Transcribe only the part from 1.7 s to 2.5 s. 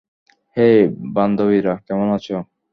কেমন আছো?